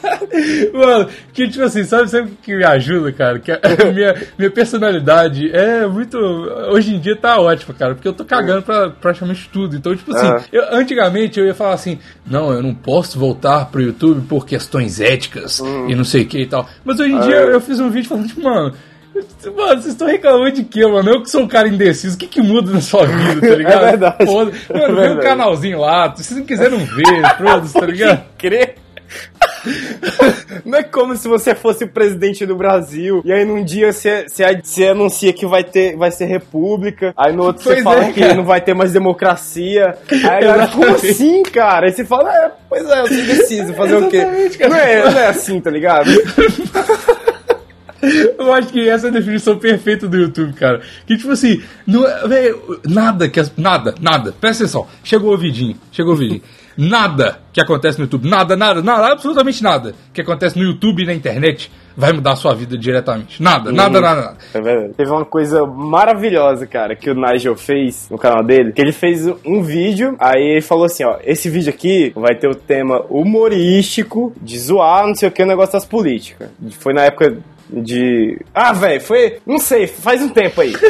Mano, 0.73 1.07
que 1.33 1.47
tipo 1.47 1.63
assim, 1.63 1.83
sabe, 1.83 2.05
o 2.19 2.27
que 2.41 2.55
me 2.55 2.63
ajuda, 2.63 3.11
cara? 3.11 3.39
Que 3.39 3.51
a 3.51 3.59
minha, 3.93 4.15
minha 4.37 4.51
personalidade 4.51 5.49
é 5.53 5.85
muito. 5.87 6.17
Hoje 6.17 6.95
em 6.95 6.99
dia 6.99 7.15
tá 7.15 7.39
ótima, 7.39 7.73
cara, 7.73 7.93
porque 7.95 8.07
eu 8.07 8.13
tô 8.13 8.23
cagando 8.25 8.61
pra 8.61 8.89
praticamente 8.89 9.49
tudo. 9.51 9.75
Então, 9.75 9.95
tipo 9.95 10.15
assim, 10.15 10.27
Ah. 10.27 10.41
eu- 10.51 10.73
antigamente 10.75 11.39
eu 11.39 11.45
ia 11.45 11.53
falar 11.53 11.73
assim: 11.73 11.99
não, 12.25 12.51
eu 12.51 12.61
não 12.63 12.73
posso 12.73 13.19
voltar 13.19 13.65
pro 13.65 13.81
YouTube 13.81 14.21
por 14.27 14.45
questões 14.45 14.99
éticas 14.99 15.59
Hum. 15.59 15.89
e 15.89 15.95
não 15.95 16.03
sei 16.03 16.23
o 16.23 16.25
que 16.27 16.39
e 16.41 16.47
tal. 16.47 16.67
Mas 16.85 16.99
hoje 16.99 17.11
em 17.13 17.17
Ah, 17.17 17.21
dia 17.21 17.35
é. 17.35 17.53
eu 17.53 17.61
fiz 17.61 17.79
um 17.79 17.89
vídeo 17.89 18.07
falando, 18.09 18.27
tipo, 18.27 18.41
mano. 18.41 18.73
Mano, 19.45 19.81
vocês 19.81 19.87
estão 19.87 20.07
reclamando 20.07 20.51
de 20.53 20.63
quê, 20.63 20.87
mano? 20.87 21.09
Eu 21.09 21.21
que 21.21 21.29
sou 21.29 21.41
um 21.41 21.47
cara 21.47 21.67
indeciso, 21.67 22.15
o 22.15 22.17
que 22.17 22.27
que 22.27 22.41
muda 22.41 22.71
na 22.71 22.79
sua 22.79 23.05
vida, 23.05 23.41
tá 23.41 23.55
ligado? 23.55 23.83
É 23.83 23.89
verdade. 23.89 24.25
Foda. 24.25 24.51
É 24.69 24.73
Mano, 24.73 24.85
vê 24.95 25.01
um 25.01 25.03
verdade. 25.05 25.21
canalzinho 25.27 25.79
lá, 25.81 26.15
se 26.15 26.33
não 26.33 26.45
quiser 26.45 26.71
não 26.71 26.77
ver, 26.79 27.03
foda-se, 27.37 27.73
tá 27.73 27.85
ligado? 27.85 28.23
crer. 28.37 28.70
Não 30.65 30.77
é 30.77 30.83
como 30.83 31.15
se 31.15 31.27
você 31.27 31.55
fosse 31.55 31.83
o 31.83 31.87
presidente 31.87 32.45
do 32.45 32.55
Brasil 32.55 33.21
e 33.23 33.31
aí 33.31 33.45
num 33.45 33.63
dia 33.63 33.91
você, 33.91 34.25
você, 34.27 34.61
você 34.61 34.87
anuncia 34.87 35.33
que 35.33 35.45
vai 35.45 35.63
ter 35.63 35.95
vai 35.95 36.11
ser 36.11 36.25
república, 36.25 37.13
aí 37.15 37.33
no 37.33 37.43
outro 37.43 37.63
você 37.63 37.81
fala 37.81 38.05
é, 38.05 38.11
que 38.11 38.33
não 38.33 38.43
vai 38.43 38.61
ter 38.61 38.73
mais 38.73 38.91
democracia. 38.91 39.97
Aí 40.09 40.25
a 40.25 40.39
galera, 40.39 40.67
como 40.67 40.95
assim, 40.95 41.43
cara? 41.43 41.87
Aí 41.87 41.93
você 41.93 42.05
fala, 42.05 42.33
é, 42.35 42.51
pois 42.69 42.87
é, 42.89 43.01
eu 43.01 43.07
indeciso, 43.07 43.73
fazer 43.73 43.95
o 43.95 44.09
quê? 44.09 44.25
Não 44.67 44.75
é, 44.75 45.11
não 45.11 45.19
é 45.19 45.27
assim, 45.27 45.59
tá 45.59 45.69
ligado? 45.69 46.09
Eu 48.37 48.51
acho 48.53 48.69
que 48.69 48.89
essa 48.89 49.07
é 49.07 49.09
a 49.09 49.13
definição 49.13 49.57
perfeita 49.57 50.07
do 50.07 50.17
YouTube, 50.17 50.53
cara. 50.53 50.81
Que 51.05 51.15
tipo 51.15 51.31
assim, 51.31 51.61
não 51.85 52.07
é, 52.07 52.27
véio, 52.27 52.81
nada 52.87 53.29
que 53.29 53.39
as, 53.39 53.55
nada, 53.55 53.93
nada. 54.01 54.31
Presta 54.31 54.63
atenção. 54.63 54.87
Chegou 55.03 55.29
o 55.29 55.33
ouvidinho, 55.33 55.77
chegou 55.91 56.13
o 56.13 56.15
ouvidinho. 56.15 56.41
Nada 56.77 57.39
que 57.51 57.61
acontece 57.61 57.97
no 57.97 58.05
YouTube, 58.05 58.29
nada, 58.29 58.55
nada, 58.55 58.81
nada, 58.81 59.11
absolutamente 59.11 59.61
nada 59.61 59.93
que 60.13 60.21
acontece 60.21 60.57
no 60.57 60.63
YouTube 60.63 61.03
e 61.03 61.05
na 61.05 61.13
internet 61.13 61.71
vai 61.95 62.13
mudar 62.13 62.31
a 62.31 62.35
sua 62.35 62.53
vida 62.53 62.77
diretamente. 62.77 63.41
Nada, 63.41 63.71
nada, 63.71 63.99
nada, 63.99 64.21
nada. 64.21 64.37
É 64.53 64.61
verdade. 64.61 64.93
Teve 64.95 65.11
uma 65.11 65.25
coisa 65.25 65.65
maravilhosa, 65.65 66.65
cara, 66.65 66.95
que 66.95 67.09
o 67.09 67.13
Nigel 67.13 67.55
fez 67.55 68.09
no 68.09 68.17
canal 68.17 68.43
dele, 68.43 68.71
que 68.71 68.81
ele 68.81 68.91
fez 68.91 69.27
um 69.45 69.61
vídeo, 69.61 70.15
aí 70.19 70.53
ele 70.53 70.61
falou 70.61 70.85
assim, 70.85 71.03
ó, 71.03 71.17
esse 71.23 71.49
vídeo 71.49 71.69
aqui 71.69 72.11
vai 72.15 72.35
ter 72.35 72.47
o 72.47 72.55
tema 72.55 73.03
humorístico, 73.09 74.33
de 74.41 74.57
zoar, 74.57 75.07
não 75.07 75.15
sei 75.15 75.29
o 75.29 75.31
que, 75.31 75.43
o 75.43 75.47
negócio 75.47 75.73
das 75.73 75.85
políticas. 75.85 76.49
Foi 76.79 76.93
na 76.93 77.03
época 77.03 77.37
de... 77.69 78.39
Ah, 78.53 78.73
velho, 78.73 79.01
foi... 79.01 79.39
Não 79.45 79.57
sei, 79.57 79.87
faz 79.87 80.21
um 80.21 80.29
tempo 80.29 80.61
aí. 80.61 80.73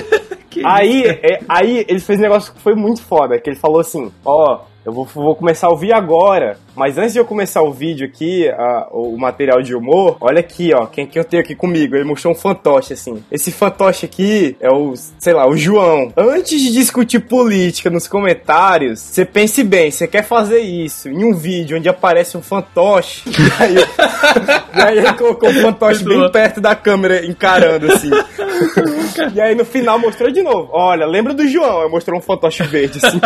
Que 0.51 0.61
aí, 0.65 1.05
é, 1.05 1.39
aí 1.47 1.85
ele 1.87 2.01
fez 2.01 2.19
um 2.19 2.23
negócio 2.23 2.53
que 2.53 2.59
foi 2.59 2.75
muito 2.75 3.01
foda, 3.01 3.39
que 3.39 3.49
ele 3.49 3.57
falou 3.57 3.79
assim, 3.79 4.11
ó, 4.25 4.59
eu 4.85 4.91
vou, 4.91 5.05
vou 5.05 5.35
começar 5.35 5.67
a 5.67 5.69
ouvir 5.69 5.93
agora, 5.93 6.57
mas 6.75 6.97
antes 6.97 7.13
de 7.13 7.19
eu 7.19 7.25
começar 7.25 7.61
o 7.61 7.71
vídeo 7.71 8.07
aqui, 8.07 8.49
a- 8.49 8.87
o 8.91 9.15
material 9.17 9.61
de 9.61 9.75
humor, 9.75 10.17
olha 10.19 10.39
aqui, 10.39 10.73
ó, 10.73 10.85
quem 10.87 11.05
que 11.05 11.19
eu 11.19 11.23
tenho 11.23 11.43
aqui 11.43 11.53
comigo? 11.55 11.95
Ele 11.95 12.03
mostrou 12.03 12.33
um 12.33 12.35
fantoche, 12.35 12.93
assim. 12.93 13.23
Esse 13.31 13.51
fantoche 13.51 14.05
aqui 14.05 14.55
é 14.59 14.71
o, 14.71 14.93
sei 15.19 15.33
lá, 15.33 15.47
o 15.47 15.55
João. 15.55 16.11
Antes 16.17 16.59
de 16.61 16.71
discutir 16.71 17.19
política 17.19 17.89
nos 17.89 18.07
comentários, 18.07 18.99
você 18.99 19.23
pense 19.23 19.63
bem, 19.63 19.91
você 19.91 20.07
quer 20.07 20.23
fazer 20.23 20.59
isso 20.59 21.09
em 21.09 21.23
um 21.23 21.33
vídeo 21.35 21.77
onde 21.77 21.87
aparece 21.87 22.35
um 22.35 22.41
fantoche, 22.41 23.23
e 23.29 23.63
aí, 23.63 23.75
e 24.75 24.81
aí 24.81 24.97
ele 24.97 25.13
colocou 25.13 25.49
o 25.49 25.53
fantoche 25.61 26.03
Muito 26.03 26.19
bem 26.21 26.31
perto 26.31 26.59
da 26.59 26.75
câmera, 26.75 27.25
encarando, 27.25 27.91
assim. 27.91 28.09
E 29.35 29.41
aí 29.41 29.55
no 29.55 29.65
final 29.65 29.99
mostrou 29.99 30.31
de 30.31 30.41
novo. 30.41 30.69
Olha, 30.71 31.05
lembra 31.05 31.33
do 31.33 31.47
João? 31.47 31.81
Aí 31.81 31.89
mostrou 31.89 32.17
um 32.17 32.21
fantoche 32.21 32.63
verde, 32.63 32.99
assim. 33.03 33.19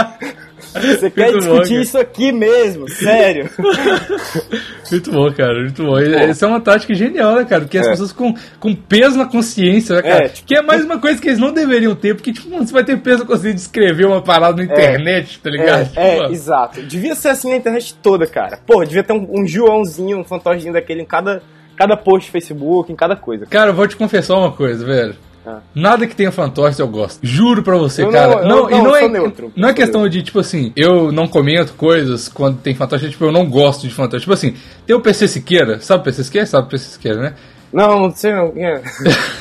Você 0.58 1.10
quer 1.12 1.32
Muito 1.32 1.46
bom, 1.46 1.52
discutir 1.52 1.70
cara. 1.70 1.82
isso 1.82 1.98
aqui 1.98 2.32
mesmo, 2.32 2.90
sério. 2.90 3.50
Muito 4.92 5.12
bom, 5.12 5.32
cara, 5.34 5.62
muito 5.62 5.84
bom. 5.84 5.98
Essa 5.98 6.46
é 6.46 6.50
uma 6.50 6.62
tática 6.62 6.94
genial, 6.94 7.36
né, 7.36 7.46
cara? 7.46 7.62
Porque 7.62 7.78
as 7.78 7.88
É. 7.88 7.90
pessoas 7.92 8.12
com, 8.12 8.34
com 8.60 8.74
peso 8.76 9.18
na 9.18 9.26
consciência, 9.26 9.96
né, 9.96 10.02
cara? 10.02 10.26
É, 10.26 10.30
tipo- 10.30 10.48
que 10.48 10.56
é 10.56 10.62
mais 10.62 10.84
uma 10.86 11.00
coisa 11.00 11.20
que 11.20 11.28
eles 11.28 11.40
não 11.40 11.52
deveriam 11.52 11.96
ter, 11.96 12.14
porque, 12.16 12.32
tipo, 12.32 12.50
você 12.50 12.72
vai 12.72 12.84
ter 12.84 12.98
peso 13.00 13.20
na 13.20 13.26
consciência 13.26 13.54
de 13.56 13.62
escrever 13.62 14.06
uma 14.06 14.22
parada 14.22 14.58
na 14.58 14.64
internet, 14.64 15.40
tá 15.40 15.50
ligado? 15.50 15.82
É, 15.82 15.86
Tipo, 15.86 16.00
é, 16.00 16.32
exato. 16.32 16.82
Devia 16.84 17.16
ser 17.16 17.30
assim 17.30 17.50
na 17.50 17.58
internet 17.58 17.96
toda, 18.02 18.28
cara. 18.28 18.58
Porra, 18.66 18.86
devia 18.86 19.04
ter 19.04 19.14
um, 19.14 19.28
um 19.42 19.48
Joãozinho, 19.48 20.20
um 20.20 20.24
fantochezinho 20.24 20.74
daquele 20.74 21.02
em 21.02 21.06
cada, 21.06 21.42
cada 21.76 21.98
post 21.98 22.30
do 22.30 22.32
Facebook, 22.32 22.92
em 22.92 22.96
cada 22.96 23.16
coisa. 23.16 23.46
Cara, 23.48 23.72
eu 23.72 23.74
vou 23.76 23.88
te 23.88 23.96
confessar 23.96 24.36
uma 24.38 24.52
coisa, 24.52 24.86
velho. 24.86 25.16
Ah. 25.48 25.60
Nada 25.76 26.08
que 26.08 26.16
tenha 26.16 26.32
fantoche 26.32 26.80
eu 26.82 26.88
gosto. 26.88 27.20
Juro 27.22 27.62
pra 27.62 27.78
você, 27.78 28.02
Eu 28.02 28.06
não- 28.08 28.12
cara. 28.14 28.34
eu 28.34 28.48
Não, 28.48 28.70
não- 28.70 28.72
e 28.72 28.82
não 28.82 28.96
é, 28.96 29.08
neutro. 29.08 29.52
não 29.56 29.70
é 29.70 29.74
questão 29.74 30.08
de, 30.10 30.24
tipo 30.24 30.40
assim, 30.40 30.72
eu 30.76 31.12
não 31.12 31.28
comento 31.28 31.74
coisas 31.74 32.28
quando 32.28 32.58
tem 32.60 32.74
fantoche, 32.74 33.10
tipo, 33.10 33.26
eu 33.26 33.32
não 33.32 33.46
gosto 33.50 33.88
de 33.88 33.94
fantoche. 33.94 34.22
Tipo 34.22 34.34
assim, 34.34 34.56
tem 34.88 34.96
o 34.96 35.02
PC 35.02 35.28
Siqueira, 35.28 35.80
sabe 35.82 36.02
o 36.02 36.04
PC 36.04 36.24
Siqueira? 36.24 36.48
Sabe 36.48 36.68
o 36.68 36.70
PC 36.70 36.92
Siqueira, 36.92 37.20
né? 37.22 37.34
Não, 37.74 38.00
não 38.04 38.12
sei 38.16 38.32
não. 38.34 38.54
É. 38.56 38.82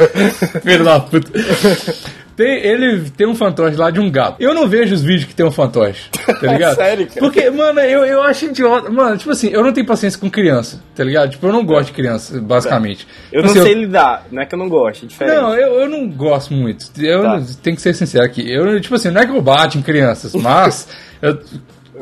Filho 0.62 0.84
da 0.84 0.99
puta. 1.00 1.30
Tem, 2.37 2.59
ele 2.67 3.09
tem 3.11 3.26
um 3.29 3.35
fantoche 3.35 3.76
lá 3.76 3.91
de 3.91 4.00
um 4.00 4.11
gato. 4.11 4.37
Eu 4.41 4.53
não 4.55 4.67
vejo 4.69 4.93
os 4.95 5.03
vídeos 5.03 5.25
que 5.26 5.35
tem 5.35 5.47
um 5.47 5.53
fantoche, 5.53 6.11
tá 6.11 6.33
ligado? 6.53 6.75
Sério, 6.75 7.07
cara? 7.07 7.21
Porque, 7.21 7.49
mano, 7.50 7.79
eu, 7.81 8.05
eu 8.05 8.23
acho 8.23 8.47
idiota. 8.47 8.91
Mano, 8.91 9.17
tipo 9.17 9.31
assim, 9.31 9.49
eu 9.50 9.62
não 9.62 9.73
tenho 9.73 9.87
paciência 9.87 10.19
com 10.19 10.29
criança, 10.29 10.83
tá 10.97 11.05
ligado? 11.05 11.31
Tipo, 11.31 11.47
eu 11.47 11.53
não 11.53 11.64
gosto 11.64 11.87
de 11.88 11.93
criança, 11.93 12.41
basicamente. 12.41 13.07
Eu 13.31 13.43
Tipo 13.43 13.55
não 13.55 13.62
assim, 13.62 13.73
sei 13.73 13.81
lidar, 13.85 14.26
não 14.33 14.43
é 14.43 14.47
que 14.47 14.55
eu 14.55 14.59
não 14.59 14.69
gosto, 14.69 15.05
é 15.05 15.09
diferente. 15.09 15.37
Não, 15.37 15.55
eu, 15.55 15.81
eu 15.81 15.88
não 15.88 16.09
gosto 16.09 16.53
muito. 16.53 16.87
Eu 17.00 17.23
Tá. 17.23 17.43
tenho 17.62 17.76
que 17.76 17.83
ser 17.83 17.95
sincero 17.95 18.25
aqui. 18.25 18.50
Eu, 18.50 18.81
tipo 18.81 18.95
assim, 18.97 19.11
não 19.11 19.21
é 19.21 19.26
que 19.26 19.33
eu 19.33 19.41
bato 19.41 19.79
em 19.79 19.83
crianças, 19.83 20.35
mas. 20.35 20.88
eu- 21.23 21.38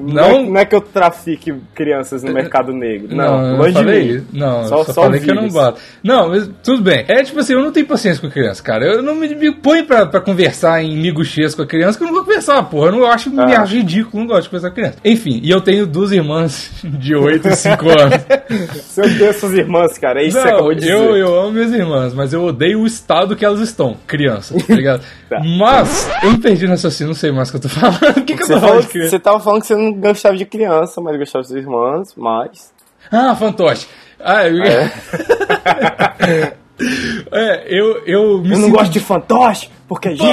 Não, 0.00 0.25
é, 0.25 0.32
não. 0.32 0.50
não 0.50 0.56
é 0.61 0.64
que 0.64 0.75
eu 0.75 0.80
trafique 0.80 1.54
crianças 1.75 2.22
no 2.22 2.32
mercado 2.32 2.72
negro. 2.72 3.14
Não, 3.14 3.46
eu 3.52 3.56
longe 3.58 3.72
falei, 3.75 4.06
de 4.06 4.12
mim. 4.14 4.26
Não, 4.32 4.64
Só- 4.66 4.78
eu 4.78 4.84
só, 4.84 4.92
só 4.92 5.02
falei 5.02 5.20
que 5.20 5.30
eu 5.30 5.34
não 5.34 5.42
vírus. 5.42 5.54
bato. 5.56 5.80
Não, 6.02 6.28
mas 6.30 6.49
tudo 6.62 6.82
bem. 6.82 7.04
É 7.08 7.22
tipo 7.22 7.38
assim, 7.40 7.52
eu 7.52 7.61
não 7.62 7.70
tenho 7.72 7.87
paciência 7.87 8.20
com 8.20 8.30
criança, 8.30 8.62
cara. 8.62 8.84
Eu 8.87 9.02
não 9.02 9.14
me, 9.14 9.28
me 9.34 9.52
põe 9.52 9.84
pra, 9.84 10.06
pra 10.06 10.20
conversar 10.20 10.82
em 10.82 10.96
miguxês 10.96 11.54
com 11.54 11.62
a 11.62 11.66
criança, 11.66 11.99
que 11.99 12.04
eu 12.04 12.08
não 12.08 12.14
vou 12.14 12.25
conversar, 12.25 12.62
porra. 12.64 12.87
Eu 12.87 12.92
não 12.92 13.06
acho, 13.06 13.30
me 13.30 13.40
Ah. 13.54 13.61
acho 13.62 13.75
ridículo, 13.75 14.22
não 14.22 14.26
gosto 14.28 14.44
de 14.44 14.49
conversar 14.49 14.68
com 14.70 14.75
criança. 14.76 14.96
Enfim, 15.04 15.40
e 15.42 15.50
eu 15.50 15.61
tenho 15.61 15.87
duas 15.87 16.11
irmãs 16.12 16.70
de 16.82 17.14
8 17.14 17.49
e 17.49 17.54
5 17.56 17.88
anos. 17.90 18.82
Seu 18.84 19.08
Deus, 19.08 19.37
suas 19.37 19.52
irmãs, 19.52 19.99
cara, 19.99 20.20
é 20.22 20.26
isso 20.26 20.37
que 20.37 20.42
você 20.42 20.49
Não, 20.49 20.54
acabou 20.56 20.75
de 20.75 20.80
dizer. 20.80 20.92
eu, 20.92 21.16
eu 21.16 21.38
amo 21.40 21.52
minhas 21.52 21.72
irmãs, 21.72 22.14
mas 22.14 22.32
eu 22.32 22.42
odeio 22.44 22.80
o 22.80 22.87
estado 22.87 23.37
que 23.37 23.44
elas 23.44 23.61
estão, 23.61 23.96
crianças, 24.06 24.64
tá 24.66 24.75
ligado? 24.75 25.02
Tá. 25.28 25.40
Mas, 25.58 26.11
eu 26.22 26.32
me 26.32 26.38
perdi 26.38 26.64
no 26.64 26.70
raciocínio, 26.72 27.08
não 27.08 27.14
sei 27.14 27.32
mais 27.32 27.49
o 27.49 27.52
que 27.52 27.56
eu 27.56 27.61
tô 27.62 27.68
falando. 27.68 27.92
O 28.22 28.25
que, 28.25 28.37
que 28.37 28.42
eu 28.42 28.46
Você, 28.46 28.54
tô 28.54 28.61
falando 28.61 28.87
criança? 28.88 29.11
você 29.11 29.18
tava 29.18 29.40
falando 29.40 29.61
que 29.62 29.66
você 29.66 29.75
não 29.75 29.82
gostava 29.91 30.37
de 30.37 30.45
criança, 30.45 31.01
mas 31.01 31.17
gostava 31.19 31.43
de 31.43 31.49
suas 31.49 31.61
irmãs, 31.62 32.15
mas... 32.17 32.73
Ah, 33.11 33.35
fantoche. 33.35 33.87
Ah, 34.21 34.47
eu... 34.47 34.62
é, 37.33 37.65
eu, 37.67 38.03
eu 38.07 38.39
me 38.43 38.51
Eu 38.53 38.59
não 38.59 38.67
sinto- 38.67 38.77
gosto 38.77 38.93
de 38.93 39.01
fantoche, 39.01 39.71
porque 39.89 40.09
a 40.09 40.11
gente 40.12 40.25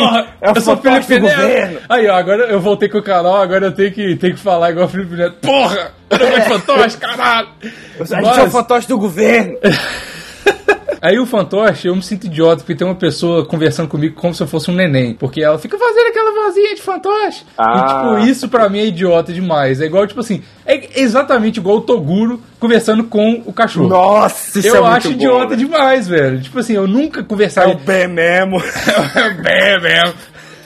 é 0.42 0.52
o 0.52 0.56
eu 0.56 0.62
sou 0.62 0.78
Felipe 0.78 1.20
do 1.20 1.26
Neto. 1.26 1.36
governo. 1.42 1.80
Aí, 1.90 2.08
ó, 2.08 2.16
agora 2.16 2.44
eu 2.46 2.60
voltei 2.60 2.88
com 2.90 2.98
o 3.00 3.04
canal, 3.04 3.38
agora 3.42 3.66
eu 3.68 3.72
tenho 3.74 3.92
que, 3.92 4.16
tenho 4.16 4.34
que 4.36 4.40
falar 4.40 4.72
igual 4.72 4.86
o 4.86 4.90
Felipe 4.90 5.16
Neto. 5.16 5.36
Porra! 5.42 5.92
Eu 6.10 6.18
não 6.20 6.30
gosto 6.30 6.42
de 6.42 6.50
fantoche, 6.50 6.98
caralho! 6.98 7.48
A 8.00 8.04
gente 8.04 8.14
é 8.16 8.20
o 8.20 8.26
Mas- 8.44 8.52
fantoche 8.52 8.88
do 8.88 8.98
governo. 8.98 9.58
Aí 11.02 11.18
o 11.18 11.26
fantoche, 11.26 11.88
eu 11.88 11.96
me 11.96 12.02
sinto 12.04 12.26
idiota, 12.28 12.58
porque 12.58 12.76
tem 12.76 12.86
uma 12.86 12.96
pessoa 12.96 13.46
conversando 13.46 13.88
comigo 13.88 14.16
como 14.16 14.34
se 14.34 14.44
eu 14.44 14.48
fosse 14.48 14.70
um 14.70 14.74
neném. 14.76 15.14
Porque 15.14 15.42
ela 15.42 15.58
fica 15.58 15.78
fazendo 15.78 16.08
aquela 16.08 16.32
vozinha 16.46 16.76
de 16.76 16.82
fantoche. 16.82 17.44
Ah. 17.58 17.78
E, 17.78 17.88
tipo, 18.20 18.30
isso 18.32 18.50
pra 18.50 18.68
mim 18.68 18.80
é 18.80 18.86
idiota 18.88 19.32
demais. 19.32 19.80
É 19.80 19.86
igual, 19.86 20.06
tipo 20.06 20.20
assim, 20.20 20.44
é 20.66 21.00
exatamente 21.02 21.58
igual 21.58 21.78
o 21.78 21.82
Toguro 21.82 22.42
conversando 22.60 23.06
com 23.06 23.42
o 23.46 23.54
cachorro. 23.54 23.88
Nossa, 23.88 24.60
isso 24.60 24.68
eu 24.68 24.76
é 24.76 24.82
muito 24.82 24.94
acho 24.98 25.08
bom, 25.10 25.14
idiota 25.16 25.48
velho. 25.56 25.58
demais, 25.70 26.08
velho. 26.08 26.42
Tipo 26.42 26.60
assim, 26.60 26.74
eu 26.74 26.88
nunca 26.88 27.22
É 27.22 27.24
conversaria. 27.24 27.74
o 27.74 27.78
bem 27.80 28.08
mesmo. 28.08 28.60
Bem 29.42 29.82
mesmo. 29.82 30.14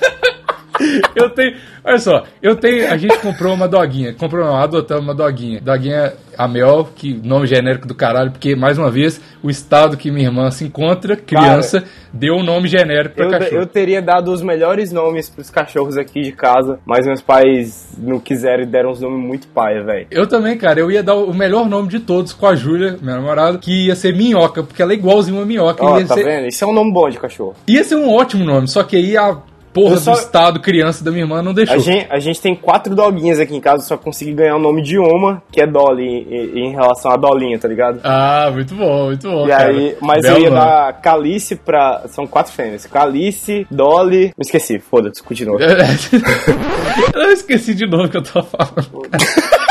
Eu 1.16 1.30
tenho. 1.30 1.56
Olha 1.84 1.98
só, 1.98 2.24
eu 2.42 2.56
tenho. 2.56 2.92
A 2.92 2.98
gente 2.98 3.18
comprou 3.20 3.54
uma 3.54 3.68
doguinha. 3.68 4.14
Comprou, 4.14 4.46
não, 4.46 4.56
adotamos 4.56 5.04
uma 5.04 5.14
doguinha. 5.14 5.60
Doguinha 5.60 6.14
a 6.38 6.48
Mel, 6.48 6.90
que 6.96 7.14
nome 7.14 7.46
genérico 7.48 7.88
do 7.88 7.94
caralho, 7.94 8.32
porque, 8.32 8.56
mais 8.56 8.78
uma 8.78 8.90
vez, 8.90 9.22
o 9.42 9.50
estado 9.50 9.98
que 9.98 10.10
minha 10.10 10.28
irmã 10.28 10.50
se 10.50 10.66
encontra, 10.66 11.16
criança, 11.16 11.84
deu 12.12 12.36
um 12.36 12.44
nome 12.44 12.68
genérico 12.68 13.16
pra 13.16 13.26
Eu, 13.26 13.30
cachorro. 13.32 13.58
eu 13.58 13.66
teria 13.68 14.02
dado 14.02 14.32
os 14.32 14.42
melhores 14.42 14.92
nomes 14.92 15.30
pros 15.30 15.50
cachorros 15.50 15.98
aqui 15.98 16.22
de 16.22 16.32
casa, 16.32 16.80
mas 16.86 17.06
meus 17.06 17.22
pais 17.22 17.96
não 17.98 18.20
quiseram 18.20 18.64
e 18.64 18.66
deram 18.66 18.92
uns 18.92 19.02
nomes 19.02 19.20
muito 19.26 19.48
paia, 19.48 19.84
velho. 19.84 20.08
Eu 20.10 20.28
também, 20.28 20.58
cara, 20.58 20.80
eu 20.80 20.90
ia 20.90 21.04
dar 21.04 21.16
o 21.16 21.34
melhor 21.34 21.68
nome 21.68 21.90
de 21.90 22.00
todos 22.00 22.34
com 22.34 22.48
a 22.48 22.56
Júlia, 22.56 22.98
minha 23.02 23.16
namorada, 23.16 23.58
que 23.58 23.88
ia 23.88 23.96
ser 23.96 24.16
Minhoca, 24.16 24.64
porque 24.64 24.82
ela 24.82 24.94
é 24.94 24.96
igualzinha 24.96 25.38
uma 25.38 25.46
minhoca. 25.46 25.84
Ó, 25.84 26.00
ia, 26.00 26.06
tá 26.06 26.16
ser, 26.16 26.24
vendo? 26.24 26.48
Isso 26.48 26.64
é 26.64 26.68
um 26.68 26.74
nome 26.74 26.92
bom 26.92 27.10
de 27.10 27.20
cachorro. 27.20 27.56
ia 27.68 27.84
ser 27.84 27.96
um 27.96 28.10
ótimo 28.10 28.44
nome, 28.44 28.68
só 28.68 28.84
que 28.84 28.96
aí 28.96 29.18
a 29.18 29.38
porra 29.74 29.98
só- 29.98 30.12
do 30.14 30.20
estado 30.20 30.60
criança 30.60 31.04
da 31.04 31.12
minha 31.12 31.24
irmã 31.24 31.42
não 31.42 31.54
deixou. 31.54 31.76
A 31.76 31.80
gente, 31.80 32.08
a 32.10 32.20
gente 32.20 32.40
tem 32.42 32.56
quatro 32.56 32.96
doguinhas 32.96 33.40
aqui 33.40 33.56
em 33.56 33.60
casa, 33.62 33.84
só 33.84 33.98
consegui 33.98 34.34
ganhar 34.34 34.56
o 34.56 34.60
nome 34.60 34.82
de 34.82 34.98
uma, 34.98 35.42
que 35.52 35.62
é 35.62 35.68
Dolly, 35.68 36.06
em, 36.06 36.60
em 36.68 36.72
relação 36.72 37.12
à 37.12 37.18
Dolinha, 37.18 37.58
tá 37.58 37.68
ligado? 37.68 38.00
Ah, 38.04 38.50
muito 38.54 38.74
bom, 38.76 39.06
muito 39.06 39.30
bom. 39.30 39.46
E 39.46 39.50
cara. 39.50 39.70
aí, 39.70 39.96
mas 40.02 40.22
Belo 40.22 40.38
eu 40.38 40.44
ia 40.44 40.50
nome. 40.50 40.62
dar 40.62 40.94
Calice 41.02 41.56
pra. 41.56 42.04
São 42.08 42.28
quatro 42.28 42.52
fêmeas. 42.54 42.86
Calice, 42.86 43.66
Dolly. 43.72 44.28
Me 44.38 44.42
esqueci, 44.42 44.80
foda-se, 44.80 45.22
continua. 45.24 45.60
eu 47.14 47.32
esqueci 47.32 47.74
de 47.74 47.86
novo 47.88 48.10
que 48.10 48.18
eu 48.18 48.22
tava 48.24 48.46
falando. 48.46 49.02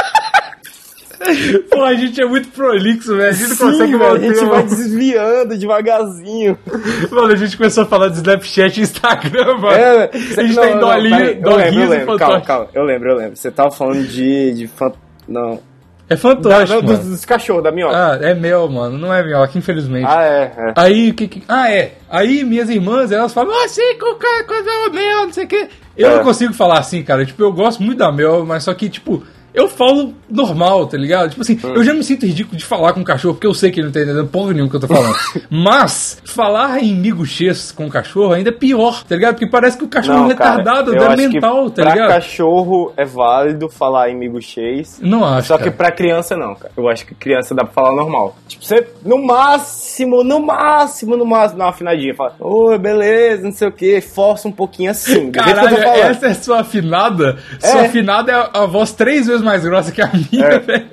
Pô, 1.71 1.83
a 1.83 1.95
gente 1.95 2.21
é 2.21 2.27
muito 2.27 2.49
prolixo, 2.49 3.17
velho. 3.17 3.29
A 3.29 3.33
gente 3.33 3.49
não 3.51 3.57
Sim, 3.57 3.65
consegue 3.65 3.97
velho, 3.97 4.13
a 4.15 4.19
gente 4.19 4.39
o- 4.45 4.49
vai 4.49 4.63
desviando 4.63 5.57
devagarzinho. 5.59 6.59
Mano, 7.11 7.33
a 7.33 7.37
gente 7.37 7.57
começou 7.57 7.85
a 7.85 7.87
falar 7.87 8.09
de 8.09 8.17
Snapchat 8.17 8.79
e 8.79 8.83
Instagram, 8.83 9.55
mano. 9.59 9.73
É, 9.77 10.11
a 10.13 10.43
gente 10.43 10.57
tem 10.61 10.79
dolinho, 10.79 11.17
peraí, 11.17 11.41
eu 11.43 11.51
lembro, 11.51 11.51
eu 11.51 11.51
doguinhos 11.51 11.95
e 11.95 12.19
calma, 12.19 12.41
calma, 12.41 12.69
eu 12.75 12.83
lembro, 12.85 13.11
eu 13.11 13.17
lembro. 13.17 13.37
Você 13.37 13.51
tava 13.51 13.71
falando 13.71 14.03
de. 14.07 14.53
de 14.55 14.67
fan... 14.67 14.93
Não. 15.29 15.61
É 16.11 16.17
fantoche, 16.17 16.73
da- 16.75 16.81
dos, 16.81 16.99
mano. 16.99 17.11
dos 17.11 17.25
cachorros, 17.25 17.63
da 17.63 17.73
minhoca. 17.73 17.97
Ah, 17.97 18.19
é 18.21 18.35
mel, 18.35 18.69
mano. 18.69 18.99
Não 18.99 19.15
é 19.15 19.23
minhoca, 19.25 19.57
infelizmente. 19.57 20.07
Ah, 20.07 20.23
é, 20.23 20.53
é. 20.59 20.73
Aí, 20.77 21.11
o 21.11 21.15
que 21.15 21.27
que... 21.27 21.43
Ah, 21.49 21.71
é. 21.73 21.95
Aí, 22.11 22.45
minhas 22.45 22.69
irmãs, 22.69 23.11
elas 23.11 23.33
falam, 23.33 23.55
ah, 23.65 23.67
sim, 23.69 23.97
qualquer 23.99 24.45
coisa 24.45 24.69
é 24.69 24.91
mel, 24.91 25.23
não 25.27 25.33
sei 25.33 25.45
o 25.45 25.49
quê. 25.49 25.69
Eu 25.97 26.11
É. 26.11 26.17
não 26.17 26.25
consigo 26.25 26.53
falar 26.53 26.81
assim, 26.81 27.03
cara. 27.03 27.25
Tipo, 27.25 27.43
eu 27.43 27.53
gosto 27.53 27.83
muito 27.83 27.97
da 27.99 28.13
mel, 28.13 28.45
mas 28.45 28.65
só 28.65 28.75
que, 28.75 28.91
tipo... 28.91 29.23
Eu 29.55 29.69
falo 29.69 30.15
normal, 30.31 30.87
tá 30.87 30.97
ligado? 30.97 31.31
Tipo 31.31 31.43
assim, 31.43 31.59
Hum. 31.63 31.75
eu 31.75 31.85
já 31.85 31.93
me 31.93 32.03
sinto 32.03 32.25
ridículo 32.27 32.57
de 32.57 32.65
falar 32.65 32.93
com 32.95 33.01
o 33.01 33.05
cachorro, 33.05 33.35
porque 33.35 33.47
eu 33.47 33.53
sei 33.55 33.71
que 33.71 33.81
ele 33.81 33.87
não 33.87 33.93
tá 33.93 34.01
entendendo 34.01 34.27
porra 34.29 34.53
nenhuma 34.53 34.71
que 34.71 34.77
eu 34.77 34.81
tô 34.81 34.87
falando. 34.89 35.15
Mas, 35.51 36.21
falar 36.25 36.83
em 36.83 36.95
miguxês 36.95 37.71
com 37.71 37.87
o 37.87 37.91
cachorro 37.91 38.33
ainda 38.33 38.49
é 38.49 38.53
pior, 38.53 39.05
tá 39.05 39.15
ligado? 39.15 39.35
Porque 39.35 39.47
parece 39.47 39.77
que 39.77 39.85
o 39.85 39.89
cachorro 39.89 40.19
é 40.19 40.23
um 40.23 40.27
retardado, 40.29 40.95
eu 40.95 41.03
é 41.03 41.17
que 41.17 41.29
mental, 41.29 41.71
tá 41.71 41.83
pra 41.83 41.93
ligado? 41.93 42.09
cachorro 42.09 42.93
é 42.97 43.05
válido 43.05 43.69
falar 43.69 44.09
em 44.11 44.17
miguxês. 44.17 44.99
Não 45.03 45.25
acho, 45.25 45.49
Só 45.49 45.59
que 45.59 45.65
cara. 45.65 45.77
pra 45.77 45.93
criança 45.93 46.37
não, 46.37 46.55
cara. 46.55 46.73
Eu 46.77 46.89
acho 46.89 47.05
que 47.07 47.15
criança 47.15 47.55
dá 47.55 47.65
pra 47.65 47.73
falar 47.73 47.95
normal. 47.95 48.37
Tipo, 48.49 48.65
você, 48.65 48.87
no 49.05 49.23
máximo, 49.23 50.25
no 50.25 50.41
máximo, 50.41 51.17
no 51.17 51.27
máximo, 51.27 51.59
dá 51.59 51.65
uma 51.65 51.71
afinadinha. 51.71 52.15
Fala, 52.15 52.35
oi, 52.41 52.79
beleza, 52.79 53.43
não 53.45 53.53
sei 53.53 53.69
o 53.69 53.73
que. 53.73 54.01
Força 54.01 54.49
um 54.49 54.53
pouquinho 54.53 54.91
assim. 54.91 55.31
que 55.31 55.39
Caralho, 55.39 55.77
essa 55.77 56.27
é 56.29 56.35
sua 56.35 56.61
afinada? 56.61 57.39
Sua 57.61 57.83
afinada 57.83 58.33
é 58.33 58.35
a, 58.35 58.51
a 58.63 58.67
voz 58.67 58.93
três 58.93 59.27
vezes 59.27 59.42
mais 59.43 59.63
grossa 59.65 59.93
que 59.93 60.01
a 60.01 60.11
minha, 60.13 60.45
É. 60.47 60.59
velho. 60.59 60.87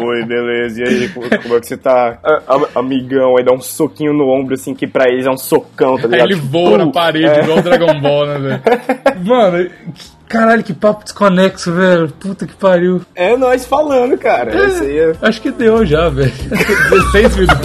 Oi, 0.00 0.24
beleza. 0.24 0.80
E 0.82 0.88
aí, 0.88 1.08
como, 1.08 1.28
como 1.28 1.56
é 1.56 1.60
que 1.60 1.66
você 1.66 1.76
tá? 1.76 2.18
A- 2.24 2.78
amigão, 2.80 3.36
aí 3.36 3.44
dá 3.44 3.52
um 3.52 3.60
soquinho 3.60 4.12
no 4.12 4.28
ombro, 4.28 4.54
assim, 4.54 4.74
que 4.74 4.86
pra 4.86 5.08
eles 5.10 5.26
é 5.26 5.30
um 5.30 5.36
socão, 5.36 5.96
tá 5.96 6.04
Aí 6.04 6.10
ligado? 6.12 6.30
ele 6.30 6.34
voa 6.36 6.78
na 6.78 6.84
Pum! 6.84 6.92
parede, 6.92 7.26
É. 7.26 7.42
igual 7.42 7.58
o 7.58 7.62
Dragon 7.62 8.00
Ball, 8.00 8.26
né, 8.26 8.38
velho? 8.38 8.62
Mano, 9.24 9.64
que- 9.94 10.04
caralho, 10.28 10.62
que 10.64 10.74
papo 10.74 11.04
desconexo, 11.04 11.72
velho. 11.72 12.08
Puta 12.08 12.46
que 12.46 12.54
pariu. 12.54 13.00
É 13.14 13.36
nós 13.36 13.64
falando, 13.66 14.16
cara. 14.18 14.52
Aí 14.52 14.98
é... 14.98 15.12
Acho 15.22 15.40
que 15.40 15.50
deu 15.50 15.84
já, 15.86 16.08
velho. 16.08 16.32
16 17.12 17.36
minutos. 17.36 17.56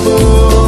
Só 0.00 0.63